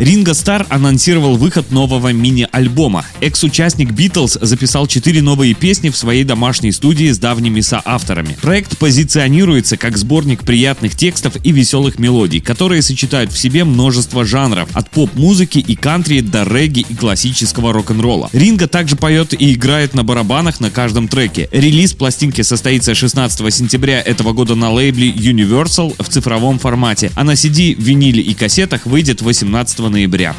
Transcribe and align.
Ринго 0.00 0.32
Стар 0.32 0.66
анонсировал 0.70 1.36
выход 1.36 1.70
нового 1.70 2.10
мини-альбома. 2.10 3.04
Экс-участник 3.20 3.90
Битлз 3.90 4.38
записал 4.40 4.86
четыре 4.86 5.20
новые 5.20 5.52
песни 5.52 5.90
в 5.90 5.96
своей 5.96 6.24
домашней 6.24 6.72
студии 6.72 7.10
с 7.10 7.18
давними 7.18 7.60
соавторами. 7.60 8.34
Проект 8.40 8.78
позиционируется 8.78 9.76
как 9.76 9.98
сборник 9.98 10.42
приятных 10.44 10.96
текстов 10.96 11.34
и 11.44 11.52
веселых 11.52 11.98
мелодий, 11.98 12.40
которые 12.40 12.80
сочетают 12.80 13.30
в 13.30 13.38
себе 13.38 13.64
множество 13.64 14.24
жанров, 14.24 14.70
от 14.72 14.88
поп-музыки 14.88 15.58
и 15.58 15.76
кантри 15.76 16.20
до 16.20 16.44
регги 16.44 16.86
и 16.88 16.94
классического 16.94 17.74
рок-н-ролла. 17.74 18.30
Ринго 18.32 18.68
также 18.68 18.96
поет 18.96 19.34
и 19.38 19.52
играет 19.52 19.92
на 19.92 20.02
барабанах 20.02 20.60
на 20.60 20.70
каждом 20.70 21.08
треке. 21.08 21.50
Релиз 21.52 21.92
пластинки 21.92 22.40
состоится 22.40 22.94
16 22.94 23.54
сентября 23.54 24.00
этого 24.00 24.32
года 24.32 24.54
на 24.54 24.72
лейбле 24.72 25.10
Universal 25.10 26.02
в 26.02 26.08
цифровом 26.08 26.58
формате, 26.58 27.12
а 27.16 27.22
на 27.22 27.32
CD, 27.32 27.74
виниле 27.74 28.22
и 28.22 28.32
кассетах 28.32 28.86
выйдет 28.86 29.20
18 29.20 29.89
ноября. 29.90 30.34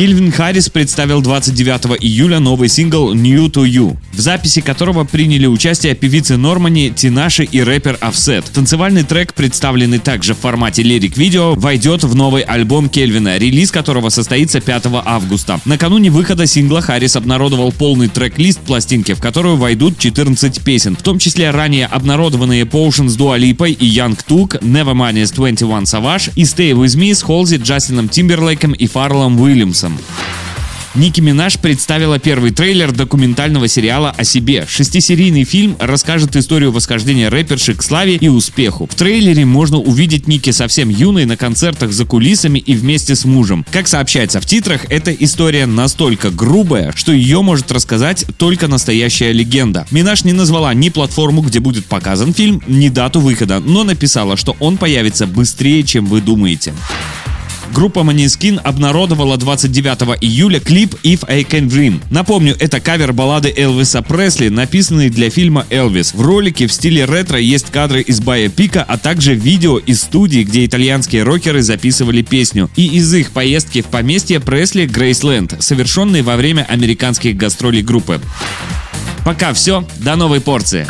Кельвин 0.00 0.32
Харрис 0.32 0.70
представил 0.70 1.20
29 1.20 2.02
июля 2.02 2.38
новый 2.38 2.70
сингл 2.70 3.12
«New 3.12 3.50
to 3.50 3.66
You», 3.66 3.98
в 4.14 4.18
записи 4.18 4.62
которого 4.62 5.04
приняли 5.04 5.44
участие 5.44 5.94
певицы 5.94 6.38
Нормани, 6.38 6.88
Тинаши 6.88 7.44
и 7.44 7.60
рэпер 7.62 7.98
Offset. 8.00 8.46
Танцевальный 8.50 9.02
трек, 9.02 9.34
представленный 9.34 9.98
также 9.98 10.32
в 10.32 10.38
формате 10.38 10.82
лирик-видео, 10.82 11.54
войдет 11.54 12.02
в 12.02 12.14
новый 12.14 12.40
альбом 12.40 12.88
Кельвина, 12.88 13.36
релиз 13.36 13.70
которого 13.70 14.08
состоится 14.08 14.62
5 14.62 14.86
августа. 15.04 15.60
Накануне 15.66 16.08
выхода 16.10 16.46
сингла 16.46 16.80
Харрис 16.80 17.16
обнародовал 17.16 17.70
полный 17.70 18.08
трек-лист 18.08 18.60
пластинки, 18.60 19.12
в 19.12 19.20
которую 19.20 19.56
войдут 19.56 19.98
14 19.98 20.62
песен, 20.62 20.96
в 20.96 21.02
том 21.02 21.18
числе 21.18 21.50
ранее 21.50 21.84
обнародованные 21.84 22.62
Potion 22.62 23.10
с 23.10 23.16
Дуа 23.16 23.36
Липой 23.36 23.72
и 23.72 23.86
Young 23.86 24.18
Took, 24.26 24.62
Nevermind 24.62 25.26
с 25.26 25.30
21 25.32 25.82
Savage 25.82 26.32
и 26.36 26.44
Stay 26.44 26.72
With 26.72 26.98
Me 26.98 27.14
с 27.14 27.20
Холзи, 27.20 27.56
Джастином 27.56 28.08
Тимберлейком 28.08 28.72
и 28.72 28.86
Фарлом 28.86 29.38
Уильямсом. 29.38 29.89
Ники 30.96 31.20
Минаж 31.20 31.56
представила 31.56 32.18
первый 32.18 32.50
трейлер 32.50 32.90
документального 32.90 33.68
сериала 33.68 34.12
о 34.16 34.24
себе. 34.24 34.66
Шестисерийный 34.68 35.44
фильм 35.44 35.76
расскажет 35.78 36.34
историю 36.34 36.72
восхождения 36.72 37.30
рэперши 37.30 37.74
к 37.74 37.82
славе 37.82 38.16
и 38.16 38.26
успеху. 38.26 38.88
В 38.90 38.96
трейлере 38.96 39.44
можно 39.44 39.78
увидеть 39.78 40.26
Ники 40.26 40.50
совсем 40.50 40.88
юной 40.88 41.26
на 41.26 41.36
концертах 41.36 41.92
за 41.92 42.04
кулисами 42.04 42.58
и 42.58 42.74
вместе 42.74 43.14
с 43.14 43.24
мужем. 43.24 43.64
Как 43.70 43.86
сообщается 43.86 44.40
в 44.40 44.46
титрах, 44.46 44.84
эта 44.90 45.12
история 45.12 45.66
настолько 45.66 46.30
грубая, 46.30 46.92
что 46.96 47.12
ее 47.12 47.40
может 47.40 47.70
рассказать 47.70 48.24
только 48.36 48.66
настоящая 48.66 49.30
легенда. 49.30 49.86
Минаж 49.92 50.24
не 50.24 50.32
назвала 50.32 50.74
ни 50.74 50.88
платформу, 50.88 51.42
где 51.42 51.60
будет 51.60 51.86
показан 51.86 52.34
фильм, 52.34 52.62
ни 52.66 52.88
дату 52.88 53.20
выхода, 53.20 53.60
но 53.60 53.84
написала, 53.84 54.36
что 54.36 54.56
он 54.58 54.76
появится 54.76 55.28
быстрее, 55.28 55.84
чем 55.84 56.06
вы 56.06 56.20
думаете. 56.20 56.74
Группа 57.72 58.00
Maneskin 58.00 58.58
обнародовала 58.58 59.36
29 59.36 60.18
июля 60.20 60.60
клип 60.60 60.94
If 61.02 61.24
I 61.28 61.42
Can 61.42 61.68
Dream. 61.68 62.00
Напомню, 62.10 62.56
это 62.58 62.80
кавер 62.80 63.12
баллады 63.12 63.52
Элвиса 63.56 64.02
Пресли, 64.02 64.48
написанный 64.48 65.08
для 65.08 65.30
фильма 65.30 65.66
«Элвис». 65.70 66.12
В 66.12 66.20
ролике 66.20 66.66
в 66.66 66.72
стиле 66.72 67.04
ретро 67.04 67.38
есть 67.38 67.70
кадры 67.70 68.00
из 68.00 68.20
Бая 68.20 68.50
а 68.86 68.98
также 68.98 69.34
видео 69.34 69.78
из 69.78 70.02
студии, 70.02 70.42
где 70.42 70.66
итальянские 70.66 71.22
рокеры 71.22 71.62
записывали 71.62 72.22
песню, 72.22 72.68
и 72.76 72.86
из 72.86 73.12
их 73.14 73.30
поездки 73.30 73.82
в 73.82 73.86
поместье 73.86 74.40
Пресли 74.40 74.86
Грейсленд, 74.86 75.56
совершенной 75.60 76.22
во 76.22 76.36
время 76.36 76.66
американских 76.68 77.36
гастролей 77.36 77.82
группы. 77.82 78.20
Пока 79.24 79.52
все, 79.52 79.84
до 79.98 80.16
новой 80.16 80.40
порции. 80.40 80.86